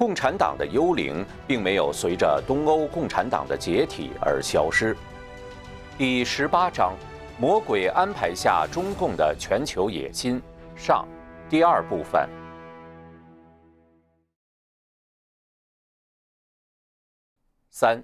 [0.00, 4.96] 共产党的幽灵并没有随着东欧共产党的解体而消失。
[5.98, 6.96] 第十八章：
[7.38, 10.40] 魔鬼安排下中共的全球野心
[10.74, 11.06] 上，
[11.50, 12.26] 第二部分。
[17.68, 18.02] 三，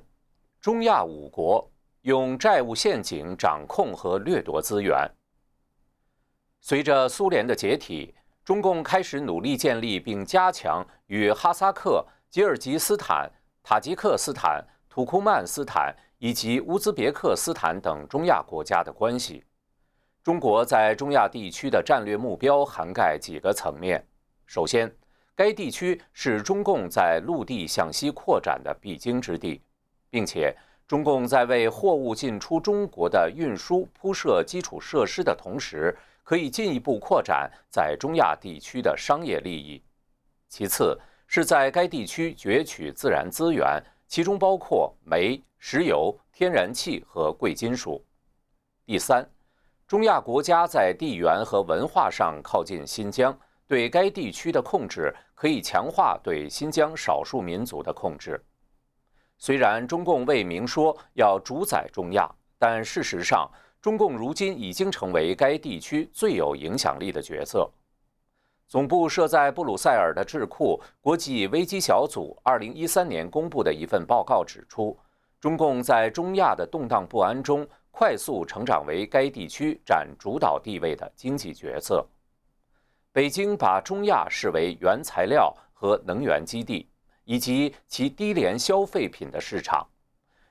[0.61, 1.67] 中亚五国
[2.03, 5.11] 用债务陷阱掌控和掠夺资源。
[6.61, 8.15] 随着苏联的解体，
[8.47, 13.29] 中共开始努力建立并加强与哈萨克、吉尔吉斯坦、
[13.61, 19.43] 塔吉克斯坦、土库曼斯坦以及乌兹别克斯坦等中亚国家的关系。
[20.23, 24.07] 中国在中亚地区的战略目标涵盖几个层面。
[24.47, 24.89] 首先，
[25.35, 29.61] 该地区是中共在陆地向西扩展的必经之地，
[30.09, 35.99] 并且中共在为货物进出中国的运输铺设基础设施的同时。
[36.27, 39.81] 可以进一步扩展在中亚地区的商业利益。
[40.49, 48.05] 其次，是在该地区攫取自然资源，其中包括煤、石油、天然气和贵金属。
[48.85, 49.25] 第三，
[49.87, 53.39] 中亚国家在地缘和文化上靠近新疆，
[53.69, 58.45] 对该地区的控制可以强化对新疆少数民族的控制。
[59.39, 63.49] 虽然中共未明说要主宰中亚，但事实上。
[63.87, 67.71] 中共如今已经成为该地区最有影响力的角色。
[68.67, 74.99] 总部设在布鲁塞尔的智库国际危机小组2013年公布的一份报告指出，
[75.39, 82.05] 中共在中亚的动荡不安中快速成长为该地区占主导地位的经济角色。
[83.13, 86.89] 北京把中亚视为原材料和能源基地，
[87.23, 89.87] 以及其低廉消费品的市场。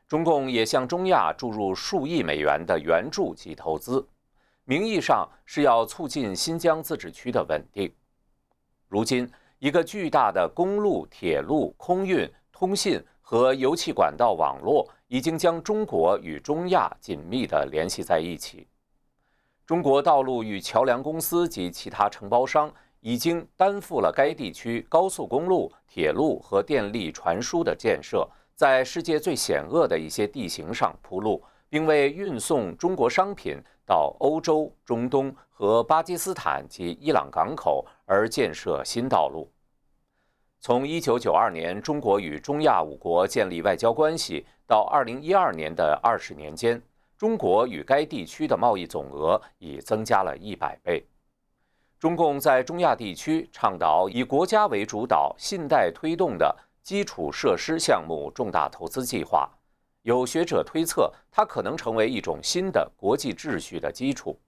[0.08, 4.08] 中共也向中亚注入数亿美元的援助及投资，
[4.64, 7.92] 名义上是要促进新疆自治区的稳定。
[8.88, 18.68] 如今，一个巨大的公路、铁路、空运、通信和油气管道网络已经将中国与中亚紧密地联系在一起。
[19.66, 28.30] 中国道路与桥梁公司及其他承包商已经担负了该地区高速公路、铁路和电力传输的建设。
[28.56, 39.52] 在世界最险恶的一些地形上铺路，并为运送中国商品到欧洲、中东和巴基斯坦及伊朗港口而建设新道路。
[40.62, 46.82] 从1992年中国与中亚五国建立外交关系到2012年的二十年间，
[47.18, 51.06] 中国与该地区的贸易总额已增加了一百倍。
[52.00, 56.56] 中共在中亚地区倡导以国家为主导、信贷推动的。
[56.86, 59.50] 基础设施项目重大投资计划，
[60.04, 64.40] 有学者推测，它可能成为一种新的国际秩序的基础。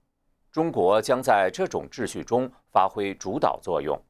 [0.52, 4.00] 中国将在这种秩序中发挥主导作用。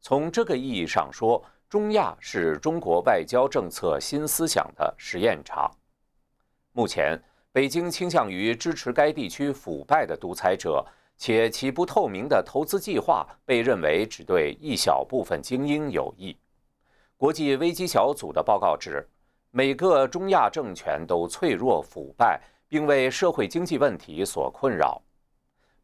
[0.00, 5.68] 从这个意义上说，中亚是中国外交政策新思想的实验场。
[6.70, 7.20] 目前，
[7.50, 10.86] 北京倾向于支持该地区腐败的独裁者，
[11.16, 16.36] 且其不透明的投资计划被认为只对一小部分精英有益。
[17.24, 19.02] 国际危机小组的报告指，
[19.50, 25.00] 每个中亚政权都脆弱腐败，并为社会经济问题所困扰。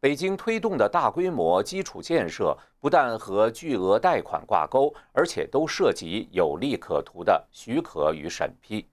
[0.00, 8.86] 北京推动的大规模基础建设不但和巨额贷款挂钩，而且都涉及有利可图的许可与审批，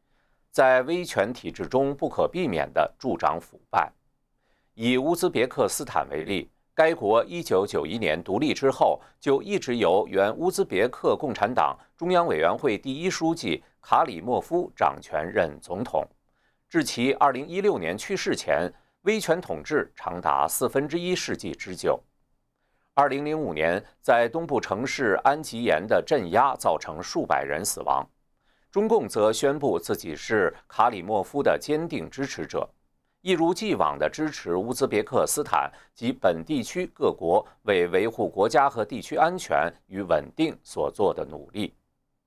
[0.49, 3.91] 在威权体制中不可避免地助长腐败。
[4.73, 6.49] 以乌兹别克斯坦为例。
[6.77, 16.07] 该国1991年独立之后，就一直由原乌兹别克共产党中央委员会第一书记卡里莫夫掌权任总统，
[16.69, 18.71] 至其2016年去世前，
[19.01, 21.99] 威权统治长达四分之一世纪之久。
[22.93, 28.07] 2005年，在东部城市安吉延的镇压造成数百人死亡，
[28.69, 32.69] 中共则宣布自己是卡里莫夫的坚定支持者。
[33.27, 41.75] 一如既往地支持乌兹别克斯坦及本地区各国为维护国家和地区安全与稳定所做的努力。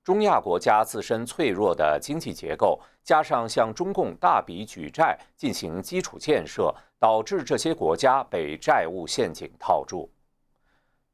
[0.04, 10.06] 中亚国家自身脆弱的经济结构，加上向中共大笔举债进行基础建设，导致这些国家被债务陷阱套住。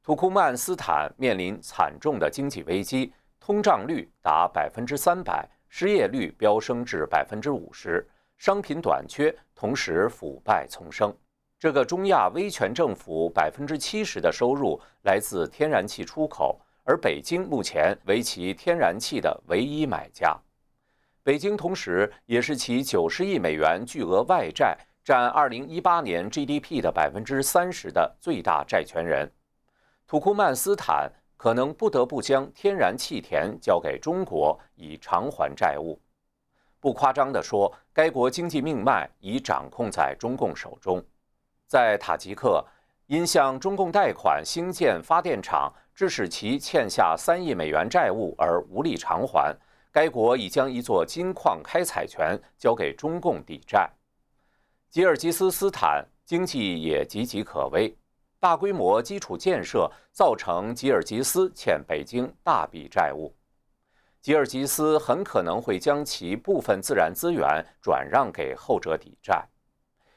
[0.03, 8.05] 土库曼斯坦面临惨重的经济危机，通胀率达百分之三百，失业率飙升至百分之五十。
[8.37, 11.15] 商品短缺，同时腐败丛生。
[11.59, 20.39] 这个中亚威权政府百分之七十的收入来自天然气出口，而北京目前为其天然气的唯一买家。
[21.23, 29.29] 北京同时也是其九十亿美元巨额外债占二零一八年 GDP 的百分之三十的最大债权人。
[30.07, 35.99] 土库曼斯坦可能不得不将天然气田交给中国以偿还债务。
[36.87, 41.05] 不夸张地说，该国经济命脉已掌控在中共手中。
[41.67, 42.65] 在塔吉克，
[43.07, 49.53] 因向中共贷款兴建发电厂，致使其欠下三亿美元债务而无力偿还，
[49.91, 53.91] 该国已将一座金矿开采权交给中共抵债。
[54.89, 57.93] 吉尔吉斯斯坦经济也岌岌可危，
[58.39, 63.35] 大规模基础建设造成吉尔吉斯欠北京大笔债务。
[64.27, 69.47] 吉尔吉斯很可能会将其部分自然资源转让给后者抵债。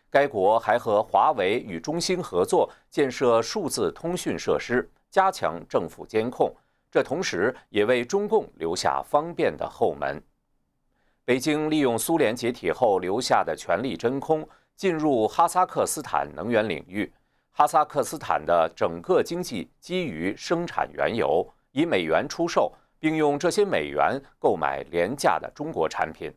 [0.10, 6.52] 该国还和华为与中兴合作建设数字通讯设施，加强政府监控。
[6.90, 10.20] 这同时也为中共留下方便的后门。
[11.24, 14.44] 北京利用苏联解体后留下的权力真空，
[14.76, 17.14] 进入哈萨克斯坦能源领域。
[17.52, 22.74] 哈萨克斯坦的整个经济基于生产原油，以美元出售。
[23.00, 26.32] 并用这些美元购买廉价的中国产品。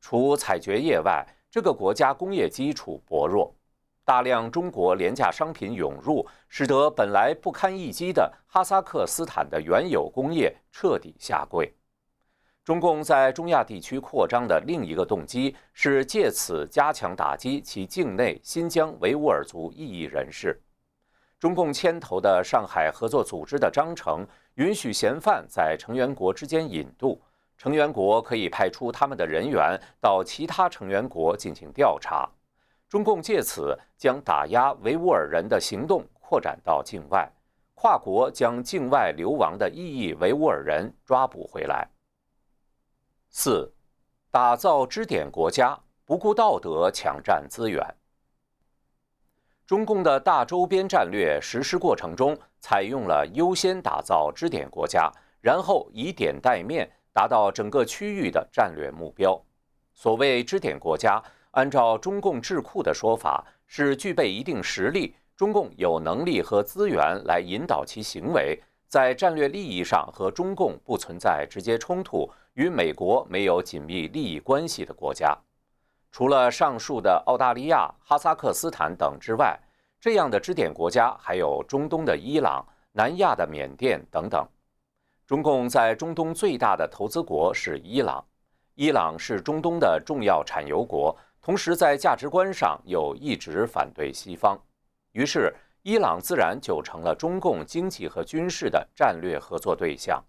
[0.00, 3.52] 除采掘业外，这个国家工业基础薄弱，
[4.04, 11.74] 大量中国廉价商品涌入，使得本来不堪一击的哈萨克斯坦的原有工业彻底下跪。
[12.62, 20.60] 中共在中亚地区扩张的另一个动机是借此加强打击其境内新疆维吾尔族异议人士。
[21.46, 24.26] 中共牵头的上海合作组织的章程。
[24.54, 27.22] 允许嫌犯在成员国之间引渡，
[27.56, 32.28] 成员国可以派出他们的人员到其他成员国进行调查。
[32.88, 37.30] 中共借此将打压维吾尔人的行动扩展到境外，
[37.76, 41.86] 跨国将境外流亡的异议维吾尔人抓捕回来。
[43.30, 43.72] 四，
[44.32, 47.86] 打造支点国家，不顾道德抢占资源。
[49.66, 55.10] 中共的大周边战略实施过程中，采用了优先打造支点国家，
[55.40, 59.36] 然后以点带面，达到整个区域的战略目标。
[59.92, 61.20] 所谓支点国家，
[61.50, 75.36] 按照中共智库的说法，是具备一定实力，中共有能力和资源来引导其行为，在战略利益上和中共不存在直接冲突，与美国没有紧密利益关系的国家。
[76.16, 79.54] 除了上述的澳大利亚、哈萨克斯坦等之外，
[80.00, 84.48] 这样的支点国家还有中东的伊朗、南亚的缅甸等等。
[85.26, 88.24] 中共在中东最大的投资国是伊朗，
[88.76, 94.58] 伊朗是中东的重要产油国，同时在价值观上又一直反对西方，
[95.12, 100.24] 于是伊朗自然就成了中共经济和军事的战略合作对象。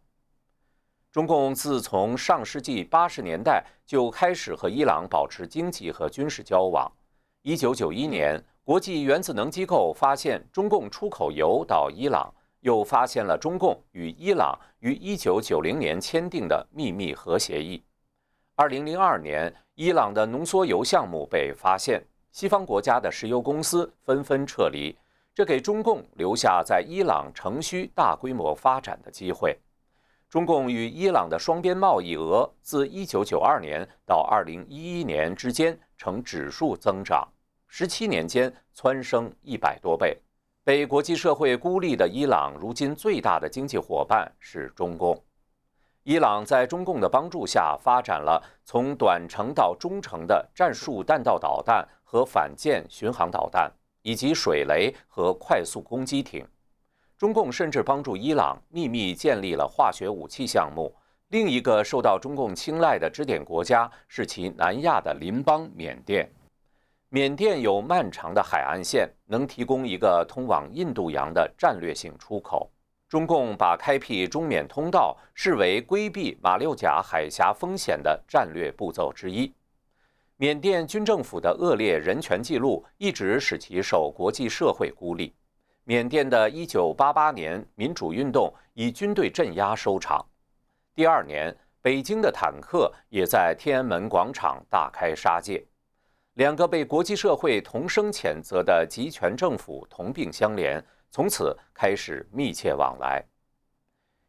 [1.18, 6.88] 中共自从上世纪八十年代就开始和伊朗保持经济和军事交往。
[7.42, 17.84] 一九九一年，国际原子能机构发现中共出口油到伊朗，又发现了中共与伊朗于一九九零年签订的秘密核协议。
[18.56, 22.00] 二零零二年，伊朗的浓缩铀项目被发现，
[22.32, 24.96] 西方国家的石油公司纷纷撤离，
[25.34, 29.58] 这给中共留下在伊朗城区大规模发展的机会。
[30.30, 37.26] 中共与伊朗的双边贸易额自1992年到2011年之间呈指数增长
[37.72, 40.18] ，17年间蹿升一百多倍。
[40.66, 45.18] 被国际社会孤立的伊朗，如今最大的经济伙伴是中共。
[46.04, 56.46] 伊朗在中共的帮助下，发展了从短程到中程的战术弹道导弹和反舰巡航导弹，以及水雷和快速攻击艇。
[57.18, 60.94] 中共甚至帮助伊朗秘密建立了化学武器项目。
[61.30, 66.30] 另一个受到中共青睐的支点国家是其南亚的邻邦缅甸。
[67.10, 72.70] 缅甸有漫长的海岸线，能提供一个通往印度洋的战略性出口。
[73.10, 79.52] 中共把开辟中缅通道视为规避马六甲海峡风险的战略步骤之一。
[80.36, 85.34] 缅甸军政府的恶劣人权记录一直使其受国际社会孤立。
[85.90, 90.26] 缅甸的1988年民主运动以军队镇压收场。
[90.94, 95.66] 第二年，北京的坦克也在天安门广场大开杀戒。
[96.34, 103.24] 两个被国际社会同声谴责的集权政府同病相怜，从此开始密切往来。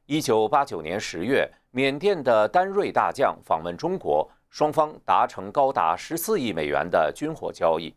[0.06, 7.92] 1989年10月，缅甸的丹瑞大将访问中国，双方达成高达14亿美元的军火交易。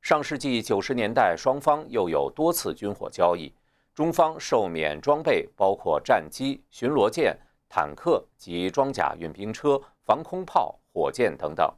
[0.00, 3.52] 上世纪九十年代，双方又有多次军火交易。
[3.94, 7.38] 中方受缅装备包括战机、巡逻舰、
[7.68, 11.70] 坦克及装甲运兵车、防空炮、火箭等等。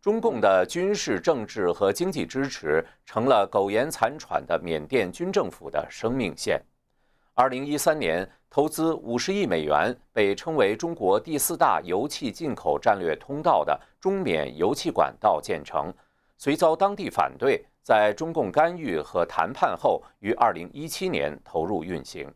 [0.00, 6.62] 中共的军事、政治和经济支持成了苟延残喘的缅甸军政府的生命线。
[7.34, 15.92] 2013年投资50亿美元，被称为中国第四大油气进口战略通道的中缅油气管道建成，
[16.38, 22.32] 虽遭当地反对，在中共干预和谈判后，于2017年投入运行。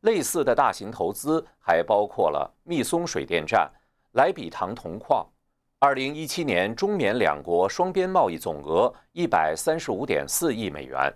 [0.00, 3.70] 类似的大型投资还包括了密松水电站、
[4.12, 5.26] 莱比塘铜矿。
[5.78, 11.12] 二零一七年，中缅两国双边贸易总额一百三十五点四亿美元。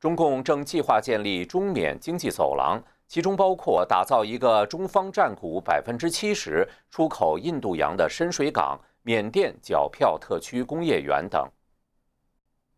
[0.00, 11.46] 中共正计划建立中缅经济走廊，其中包括打造一个中方占股百分之七十、出口印度洋的深水港——缅甸皎票特区工业园等。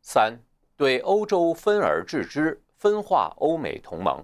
[0.02, 0.36] 三、
[0.76, 4.20] 对欧洲分而治之，分化欧美同盟。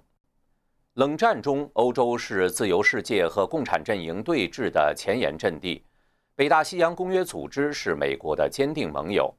[0.95, 5.85] 冷战中，欧洲是自由世界和共产阵营对峙的前沿阵地。
[6.35, 9.33] 北大西洋公约组织是美国的坚定盟友。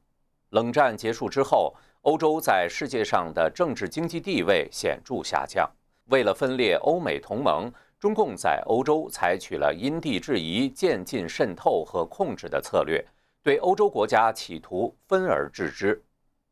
[0.48, 5.70] 冷战结束之后，欧洲在世界上的政治经济地位显著下降。
[6.06, 7.70] 为了分裂欧美同盟，
[8.04, 13.02] 中共在欧洲采取了因地制宜、渐进渗透和控制的策略，
[13.42, 16.04] 对欧洲国家企图分而治之。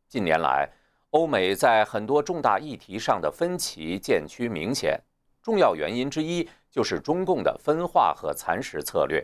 [0.08, 0.66] 近年来，
[1.10, 4.98] 欧美在很多重大议题上的分歧渐趋明显，
[5.42, 9.22] 重要原因之一就是中共的分化和蚕食策略。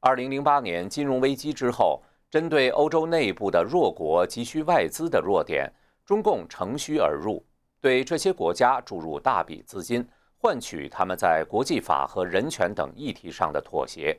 [0.00, 5.72] 二零零八年金融危机之后，针对欧洲内部的弱国急需外资的弱点，
[6.04, 7.40] 中共乘虚而入，
[7.80, 10.04] 对这些国家注入大笔资金，
[10.40, 14.16] 换取他们在国际法和人权等议题上的妥协。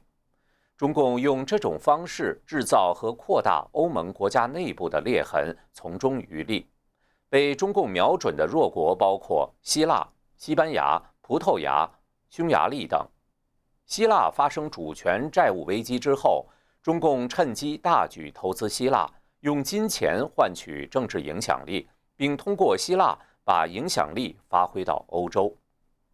[0.76, 6.70] 中共用这种方式制造和扩大欧盟国家内部的裂痕，从中渔利。
[7.30, 11.90] 被中共瞄准的弱国包括希腊、西班牙、葡萄牙、
[12.30, 13.06] 匈牙利等。
[13.86, 16.48] 希腊发生主权债务危机之后，
[16.82, 19.10] 中共趁机大举投资希腊，
[19.42, 25.56] 用金钱换取政治影响力，并通过希腊把影响力发挥到欧洲。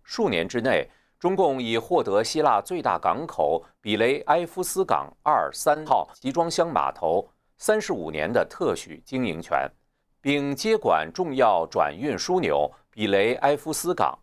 [0.06, 0.90] 数年之内。
[1.18, 9.68] 中共已获得希腊最大港口比雷埃夫斯港二三号集装箱码头三十五年的特许经营权，
[10.22, 14.16] 并接管重要转运枢纽比雷埃夫斯港。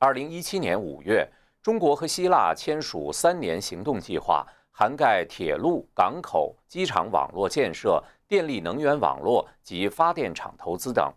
[0.00, 1.26] 二零一七年五月，
[1.62, 11.10] 中国和希腊签署三年行动计划，涵盖铁路、港口、机场网络建设、电力能源网络及发电厂投资等。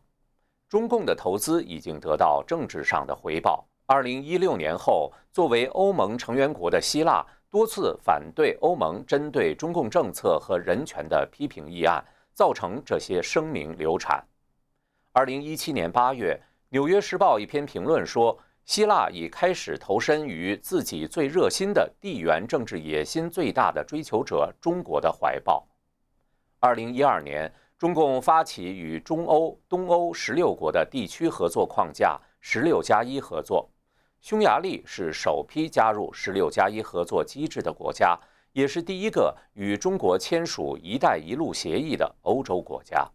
[0.69, 3.66] 中共的投资已经得到政治上的回报。
[3.89, 12.03] 二零一六年后，作为欧盟成员国的希腊多次反对欧盟针对中共政策和人权的批评议案，
[12.33, 14.21] 造成这些声明流产。
[15.13, 25.65] 二零一七年八月，《纽约时报》一篇评论说，希腊已开始投身于自己最热心的地缘政治野心最大的追求者中国的怀抱。
[26.59, 33.69] 二零一二年，中共发起与中欧、东欧十六国的地区合作框架“十六加一”合作。
[34.19, 38.19] 匈牙利是首批加入“十六加一”合作机制的国家，
[38.51, 43.07] 也是第一个与中国签署“一带一路”协议的欧洲国家。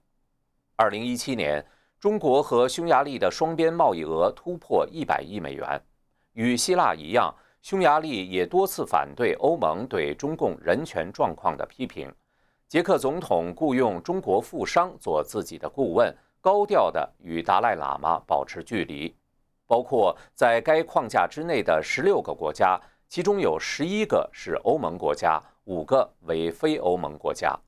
[0.76, 1.64] 二零一七年，
[2.00, 5.80] 中国和匈牙利的双边贸易额突破一百亿美元。
[6.32, 12.11] 与希腊一样，匈牙利也多次反对欧盟对中共人权状况的批评。
[12.68, 19.14] 捷克总统雇佣中国富商做自己的顾问，高调地与达赖喇嘛保持距离。
[19.73, 27.59] 包括在该框架之内的十六个国家，其中有十一个是欧盟国家，五个为非欧盟国家。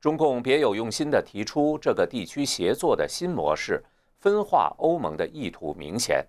[0.00, 3.84] 中共别有用心地提出这个地区协作的新模式，
[4.20, 6.24] 分化欧盟的意图明显。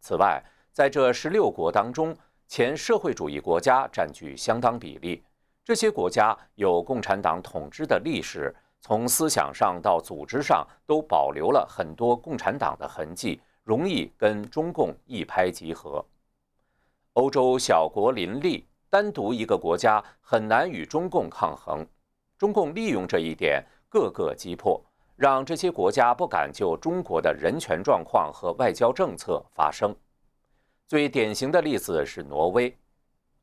[0.00, 2.14] 此外，在这十六国当中，
[2.46, 5.24] 前社会主义国家占据相当比例，
[5.64, 13.40] 这些国家有共产党统治的历史，从思想上到组织上都保留了很多共产党的痕迹。
[13.64, 16.04] 容易跟中共一拍即合。
[17.14, 21.84] 欧洲小国林立，单独一个国家很难与中共抗衡。
[22.36, 24.80] 中共利用这一点，各个击破，
[25.16, 29.94] 让这些国家不敢就中国的人权状况和外交政策发声。
[30.86, 32.76] 最典型的例子是挪威。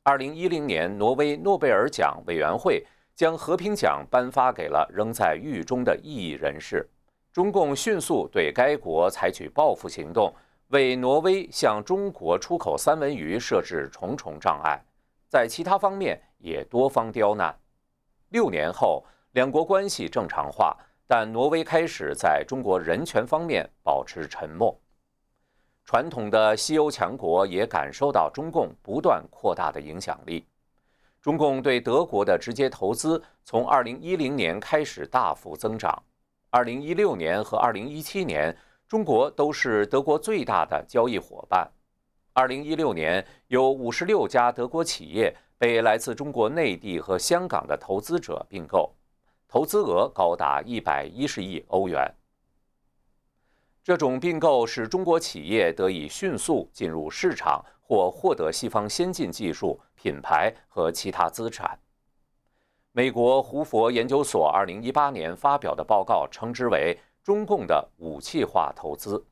[0.04, 6.88] 二零一零年，挪威诺贝尔奖委员会将和平奖颁发给了仍在狱中的异议人士。
[7.32, 10.34] 中共迅速对该国采取报复行动，
[10.68, 14.78] 为挪威向中国出口三文鱼设置重重障碍，
[15.28, 17.58] 在其他方面也多方刁难。
[18.28, 24.78] 六年后，两国关系正常化，但挪威开始在中国人权方面保持沉默。
[25.86, 30.46] 传统的西欧强国也感受到中共不断扩大的影响力。
[31.22, 36.02] 中共对德国的直接投资从2010年开始大幅增长。
[36.54, 38.54] 二零一六年和二零一七年，
[38.86, 41.66] 中国都是德国最大的交易伙伴。
[42.34, 48.94] 二零一六年，有五十六家德国企业被来自中国内地和香港的投资者并购，
[49.48, 52.06] 投资额高达一百一十亿欧元。
[53.82, 61.78] 这种并购使中国企业得以迅速进入市场或获得西方先进技术、品牌和其他资产。
[62.94, 69.24] 美国胡佛研究所二零一八年发表的报告称之为“中共的武器化投资”。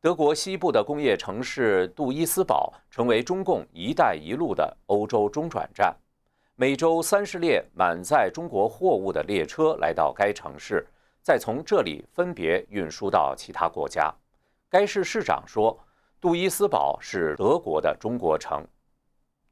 [0.00, 5.94] 德国西部的工业城市杜伊斯堡成为中共“一带一路”的欧洲中转站，
[6.54, 10.86] 每周三十列满载中国货物的列车来到该城市，
[11.20, 14.10] 再从这里分别运输到其他国家。
[14.70, 15.78] 该市市长说
[16.18, 18.66] ：“杜伊斯堡是德国的中国城。”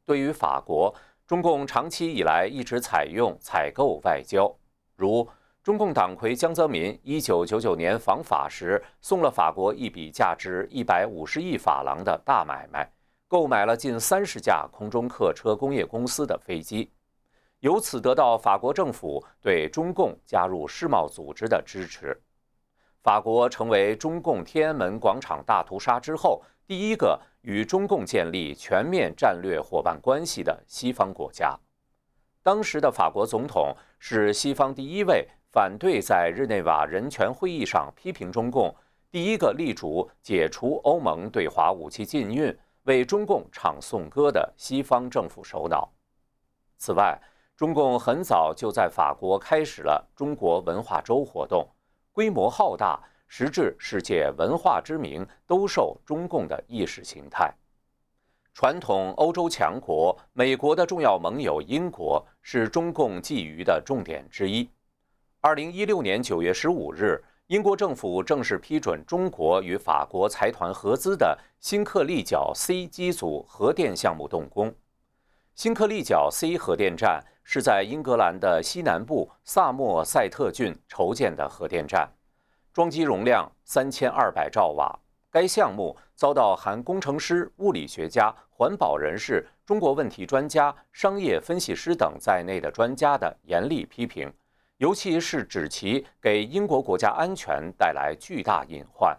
[0.04, 0.92] 对于法国，
[1.32, 4.54] 中共长期以来一直采用采购外交，
[4.96, 5.26] 如。
[5.62, 12.86] 中共党魁江泽民一九九九年访法时，送了法国一笔价值一百五十亿法郎的大买卖，
[13.28, 16.92] 购买了近三十架空中客车工业公司的飞机，
[17.60, 22.14] 由此得到法国政府对中共加入世贸组织的支持。
[23.02, 26.42] 法国成为中共天安门广场大屠杀之后
[26.72, 31.54] 第一个与中共建立全面战略伙伴关系的西方国家。
[32.42, 35.28] 当时的法国总统是西方第一位。
[35.50, 38.74] 反对在日内瓦人权会议上批评中共，
[39.10, 45.92] 第一个力主解除欧盟对华武器禁运、为中共唱颂歌的西方政府首脑。
[46.78, 47.20] 此外，
[47.54, 51.68] 中共很早就在法国开始了中国文化周活动，
[52.12, 52.98] 规模浩大，
[53.34, 57.50] 实至世界文化之名都受中共的意识形态。
[58.52, 64.68] 传统欧洲强国美国的重要盟友英国是中共觊觎的重点之一。
[65.40, 74.74] 二零一六年九月十五日，英国政府正式批准中国与法国财团合资的新克利角 C 机组核电项目动工。
[75.54, 82.06] 新克利角 C 核电站是在英格兰的西南部萨默塞特郡筹建的核电站，
[82.72, 84.98] 装机容量三千二百兆瓦。
[85.30, 94.32] 该项目遭到含工程师、物理学家、环保人士、中国问题专家、商业分析师等在内的专家的严厉批评。
[94.78, 99.16] 尤其是指其给英国国家安全带来巨大隐患。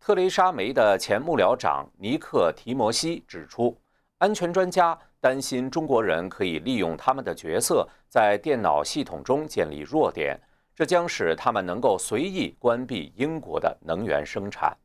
[0.00, 3.80] 特蕾莎梅的前幕僚长尼克提摩西指出，
[4.18, 10.38] 安全专家担心中国人可以利用他们的角色在电脑系统中建立弱点，
[10.76, 14.76] 这将使他们能够随意关闭英国的能源生产。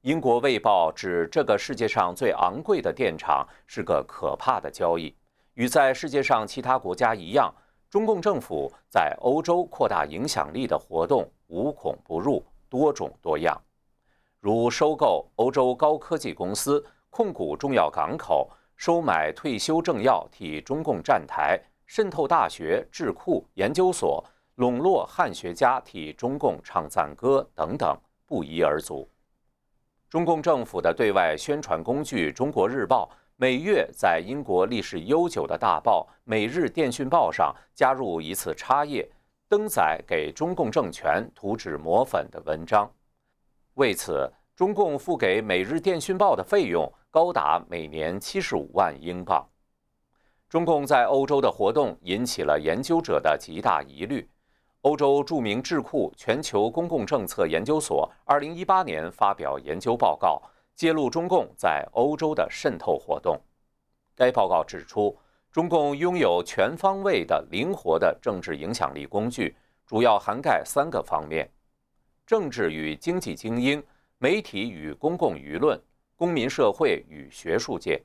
[0.00, 5.14] 英国卫报指，这个世界上最昂贵的电厂是个可怕的交易，
[5.54, 7.54] 与在世界上其他国家一样。
[7.88, 13.56] 中共政府在欧洲扩大影响力的活动无孔不入、多种多样，
[14.40, 21.56] 如收购欧洲高科技公司、控股重要港口、收买退休政要替中共站台、
[21.86, 24.22] 渗透大学、智库、研究所、
[24.58, 29.08] 笼络汉学家替中共唱赞歌等等，不一而足。
[30.10, 33.08] 中共政府的对外宣传工具《中国日报》。
[33.36, 39.08] 每月在英国历史悠久的大报《每日电讯报》上加入一次插页，
[39.48, 42.90] 登载给中共政权涂脂抹粉的文章。
[43.74, 49.48] 为此，中共付给《每日电讯报》的费用高达每年七十五万英镑。
[50.48, 54.28] 中共在欧洲的活动引起了研究者的极大疑虑。
[54.88, 60.40] 欧洲著名智库全球公共政策研究所二零一八年发表研究报告。
[60.74, 63.38] 揭露中共在欧洲的渗透活动。
[64.16, 65.14] 该报告指出，
[65.50, 71.50] 中共拥有全方位的、灵活的政治影响力工具，主要涵盖三个方面：
[72.24, 73.82] 政治与经济精英、
[74.16, 75.78] 媒体与公共舆论、
[76.16, 78.00] 公民社会与学术界。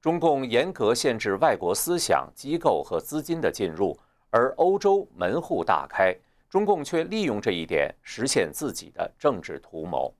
[0.00, 3.96] 中共严格限制外国思想、机构和资金的进入，
[4.30, 6.14] 而欧洲门户大开，
[6.48, 10.12] 中共却利用这一点实现自己的政治图谋。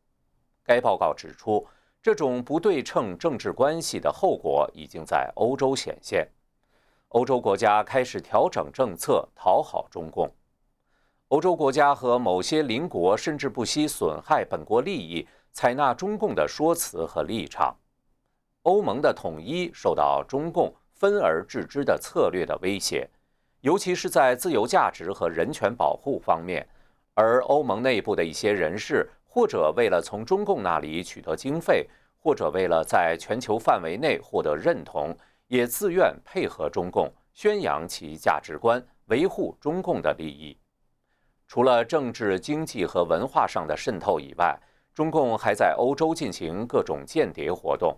[0.64, 1.66] 该报告指出，
[2.02, 6.26] 这种不对称政治关系的后果已经在欧洲显现。
[7.08, 10.30] 欧洲国家开始调整政策，讨好中共。
[11.28, 17.76] 欧洲国家和某些邻国甚至不惜损害本国利益，采纳中共的说辞和立场。
[18.62, 23.08] 欧盟的统一受到中共分而治之的策略的威胁，
[23.60, 26.66] 尤其是在自由价值和人权保护方面。
[27.14, 29.08] 而欧盟内部的一些人士。
[29.28, 31.86] 或者为了从中共那里取得经费，
[32.18, 35.14] 或者为了在全球范围内获得认同，
[35.48, 40.56] 也自愿配合中共宣扬其价值观，维护中共的利益。
[41.46, 44.58] 除了政治、经济和文化上的渗透以外，
[44.94, 47.94] 中共还在欧洲进行各种间谍活动。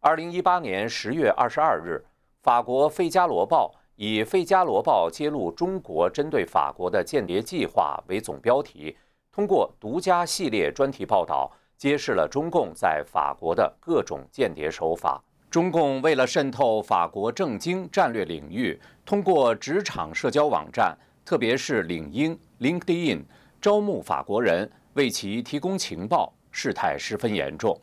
[0.00, 2.02] 二零一八年十月二十二日，
[2.40, 8.94] 法国《费加罗报》以《费加罗报》揭露中国针对法国的间谍计划为总标题，
[9.32, 15.22] 通过独家系列专题报道，揭示了中共在法国的各种间谍手法。
[15.50, 23.22] 中共为了渗透法国政经战略领域，通过职场社交网站，特别是领英 （LinkedIn）
[23.62, 27.80] 招募法国人，为其提供情报，事态十分严重。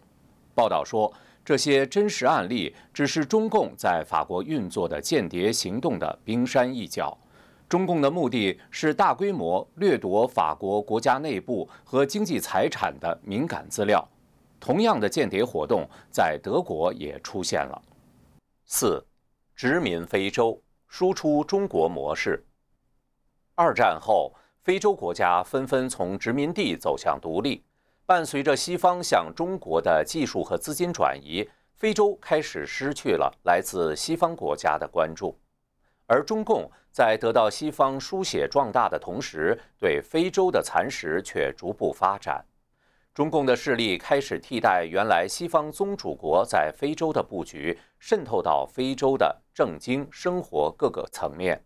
[0.54, 1.12] 报道说，
[1.46, 7.18] 这些真实案例只是中共在法国运作的间谍行动的冰山一角。
[7.68, 14.08] 中共的目的是大规模掠夺法国国家内部和经济财产的敏感资料。
[14.60, 17.82] 同样的间谍活动在德国也出现了。
[18.66, 19.06] 四，
[19.56, 22.46] 殖民非洲，输出中国模式。
[23.56, 27.62] 二战后，非洲国家纷纷从殖民地走向独立，
[28.06, 35.40] 伴随着西方向中国的技术和资金转移，非洲开始失去了来自西方国家的关注，
[36.06, 42.44] 而中共在得到西方输血壮大的同时，对非洲的蚕食却逐步发展。
[43.14, 51.64] 中共的势力开始替代原来西方宗主国在非洲的布局，渗透到非洲的政经生活各个层面。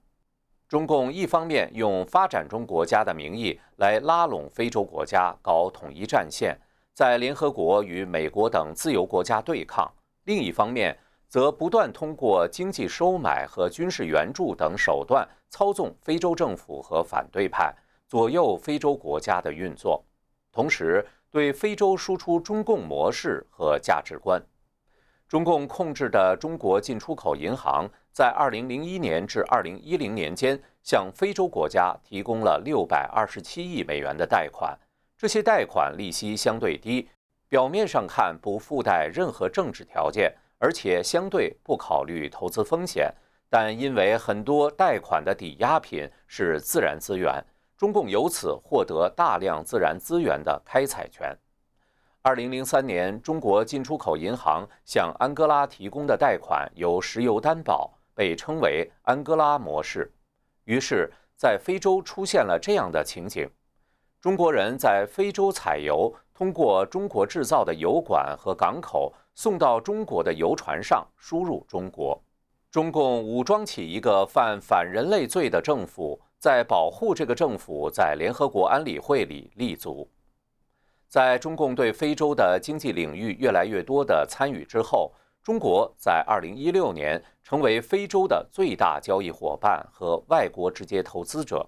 [0.68, 6.60] 中共一方面用发展中国家的名义来拉拢非洲国家搞统一战线，
[6.94, 9.86] 在联合国与美国等自由国家对抗；
[10.26, 17.74] 另一方面则不断通过经济收买和军事援助等手段操纵非洲政府和反对派，
[18.08, 20.04] 左右非洲国家的运作，
[20.52, 21.06] 同时。
[21.30, 24.42] 对非洲输出中共模式和价值观。
[25.28, 34.76] 中共控制的中国进出口银行在2001年至2010年间，向非洲国家提供了627亿美元的贷款。
[35.16, 37.08] 这些贷款利息相对低，
[37.48, 43.14] 表面上看不附带任何政治条件，而且相对不考虑投资风险。
[43.52, 47.46] 但因为很多贷款的抵押品是自然资源。
[47.78, 51.38] 中共由此获得大量自然资源的开采权。
[52.24, 60.12] 二零零三年，中国进出口银行向安哥拉提供的贷款由石油担保，被称为“安哥拉模式”。
[60.66, 63.48] 于是，在非洲出现了这样的情景：
[64.20, 72.20] 中国人在非洲采油，通过中国制造的油管和港口送到中国的油船上，输入中国。
[72.72, 76.20] 中共武装起一个犯反人类罪的政府。
[76.40, 80.08] 在保护这个政府在联合国安理会里立足，
[81.08, 85.12] 在中共对非洲的经济领域越来越多的参与之后，
[85.48, 91.66] 中国在2016年成为非洲的最大交易伙伴和外国直接投资者。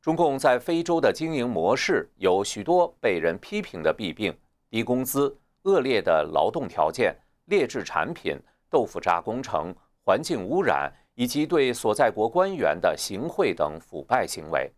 [0.00, 4.32] 中共在非洲的经营模式有许多被人批评的弊病：
[4.68, 7.12] 低工资、恶劣的劳动条件、
[7.46, 8.38] 劣质产品、
[8.70, 10.88] 豆腐渣工程、环境污染。
[11.16, 14.70] 以及对所在国官员的行贿等腐败行为，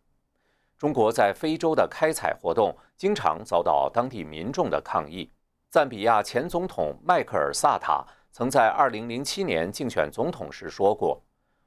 [0.79, 5.31] 中国在非洲的开采活动经常遭到当地民众的抗议。
[5.69, 11.23] 赞比亚前总统迈克尔·萨塔曾在2007年竞选总统时说过：“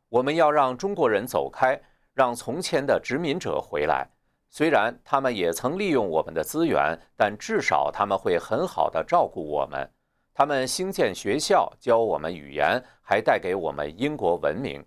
[0.09, 1.79] 我们要让中国人走开，
[2.11, 4.09] 让从前的殖民者回来。
[4.49, 9.87] 虽然他们也曾利用我们的资源，但至少他们会很好的照顾我们。”
[10.33, 14.83] 他们兴建学校，教我们语言，还带给我们英国文明。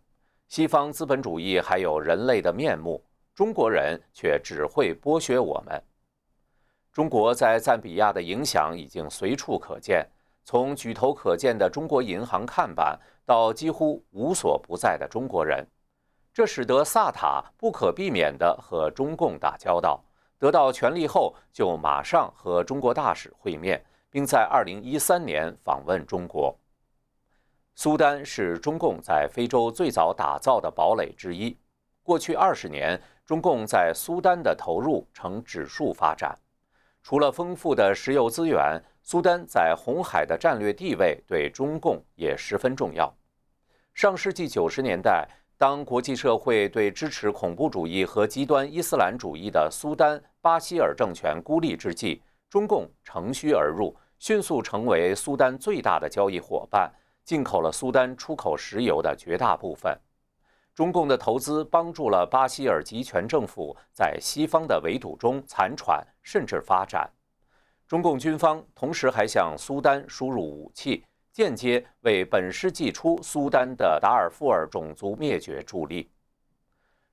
[0.49, 3.03] 西方资本主义还有人类的面目，
[3.35, 5.81] 中国人却只会剥削我们。
[6.93, 10.05] 中国在赞比亚的影响已经随处可见，
[10.49, 15.63] 从举头可见的中国银行看板到几乎无所不在的中国人，
[16.33, 20.03] 这使得萨塔不可避免地和中共打交道。
[20.39, 23.85] 得到权力后，就马上和中国大使会面。
[24.11, 26.57] 并在2013年访问中国。
[27.75, 31.55] 苏丹是中共在非洲最早打造的堡垒之一。
[32.03, 36.39] 过去二十年，中共在苏丹的投入呈指数发展。
[37.09, 43.11] 除了丰富的石油资源，苏丹在红海的战略地位对中共也十分重要。
[43.95, 56.93] 上世纪九十年代，当国际社会对支持恐怖主义和极端伊斯兰主义的苏丹巴希尔政权孤立之际，中共乘虚而入，迅速成为苏丹最大的交易伙伴，
[57.25, 59.99] 进口了苏丹出口石油的绝大部分。
[60.79, 67.11] 中共的投资帮助了巴希尔集权政府在西方的围堵中残喘甚至发展。
[67.89, 76.09] 中共军方同时还向苏丹输入武器，间接为本世纪初苏丹的达尔富尔种族灭绝助力。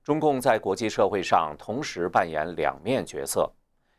[0.04, 3.52] 中共在国际社会上同时扮演两面角色：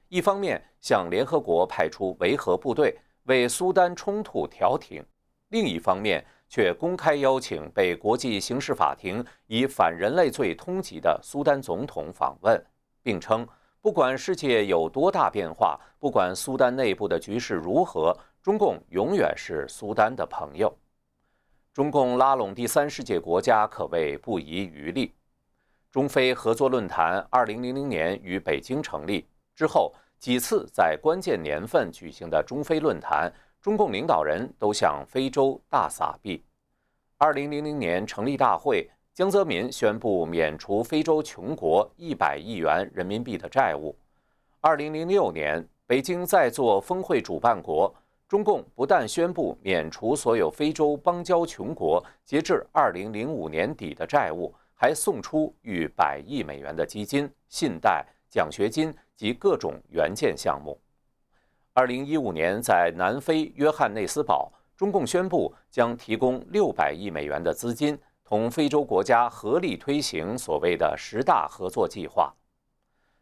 [0.08, 5.04] 一方面向联合国派出维和部队，为苏丹冲突调停；
[5.50, 12.64] 另一方面却公开邀请被国际刑事法庭以反人类罪通缉的苏丹总统访问，
[13.04, 13.48] 并称。
[13.80, 20.76] 不管世界有多大变化，不管苏丹内部的局势如何，中共永远是苏丹的朋友。
[21.74, 25.14] 中共拉拢第三世界国家可谓不遗余力。
[25.90, 33.32] 中非合作论坛2000年于北京成立之后，几次在关键年份举行的中非论坛，
[33.68, 36.42] 中共领导人都向非洲大撒币。
[37.20, 38.90] 2000年成立大会。
[39.14, 43.94] 江泽民宣布免除非洲穷国一百亿元人民币的债务。
[44.62, 47.94] 二零零六年，北京在做峰会主办国，
[48.26, 60.80] 中共不但宣布免除所有非洲邦交穷国截至二零零五年底的债务，还送出逾百亿美元的基金、信贷、奖学金及各种援建项目。
[61.78, 67.96] 二零一五年，在南非约翰内斯堡，中共宣布将提供六百亿美元的资金。
[68.24, 72.34] 同非洲国家合力推行所谓的十大合作计划。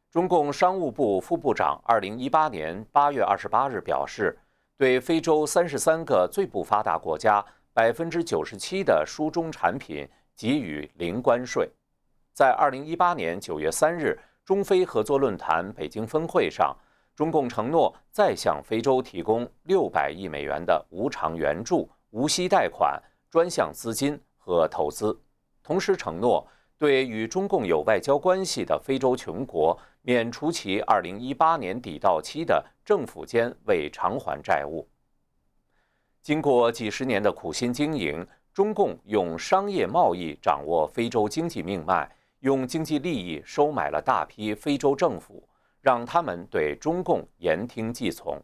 [0.09, 4.39] 中共商务部副部长二零一八年八月二十八日表示，
[4.77, 11.69] 对非洲三十三个最不发达国家百分之九十七的书中产品给予零关税。
[12.31, 16.73] 在二零一八年九月三日中非合作论坛北京峰会上，
[17.15, 24.19] 中共承诺再向非洲提供六百亿美元的无偿援助、无息贷款、专项资金。
[24.47, 25.19] 和投资，
[25.63, 26.47] 同时承诺
[26.77, 34.87] 对与中共有外交关系的非洲穷国免除其2018年底到期的政府间未偿还债务。
[36.21, 38.23] 经过几十年的苦心经营，
[38.53, 42.07] 中共用商业贸易掌握非洲经济命脉，
[42.41, 45.44] 用经济利益收买了大批非洲政府，
[45.85, 48.41] 让他们对中共言听计从。